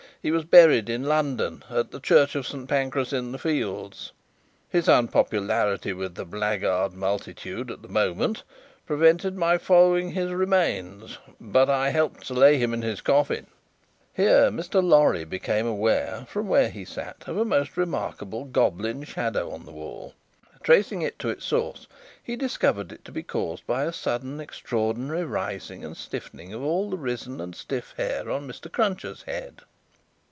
He 0.23 0.29
was 0.29 0.43
buried 0.45 0.87
in 0.87 1.05
London, 1.05 1.63
at 1.67 1.89
the 1.89 1.99
church 1.99 2.35
of 2.35 2.45
Saint 2.45 2.69
Pancras 2.69 3.11
in 3.11 3.31
the 3.31 3.39
Fields. 3.39 4.11
His 4.69 4.87
unpopularity 4.87 5.93
with 5.93 6.13
the 6.13 6.25
blackguard 6.25 6.93
multitude 6.93 7.71
at 7.71 7.81
the 7.81 7.87
moment 7.87 8.43
prevented 8.85 9.35
my 9.35 9.57
following 9.57 10.11
his 10.11 10.31
remains, 10.31 11.17
but 11.39 11.71
I 11.71 11.89
helped 11.89 12.27
to 12.27 12.35
lay 12.35 12.57
him 12.59 12.71
in 12.71 12.83
his 12.83 13.01
coffin." 13.01 13.47
Here, 14.13 14.51
Mr. 14.51 14.79
Lorry 14.83 15.23
became 15.23 15.65
aware, 15.65 16.27
from 16.29 16.47
where 16.47 16.69
he 16.69 16.85
sat, 16.85 17.23
of 17.25 17.35
a 17.35 17.43
most 17.43 17.75
remarkable 17.75 18.45
goblin 18.45 19.03
shadow 19.03 19.49
on 19.51 19.65
the 19.65 19.71
wall. 19.71 20.13
Tracing 20.61 21.01
it 21.01 21.17
to 21.17 21.29
its 21.29 21.45
source, 21.45 21.87
he 22.21 22.35
discovered 22.35 22.91
it 22.91 23.03
to 23.05 23.11
be 23.11 23.23
caused 23.23 23.65
by 23.65 23.85
a 23.85 23.91
sudden 23.91 24.39
extraordinary 24.39 25.23
rising 25.23 25.83
and 25.83 25.97
stiffening 25.97 26.53
of 26.53 26.61
all 26.61 26.91
the 26.91 26.97
risen 26.97 27.41
and 27.41 27.55
stiff 27.55 27.95
hair 27.97 28.29
on 28.29 28.47
Mr. 28.47 28.71
Cruncher's 28.71 29.23
head. 29.23 29.63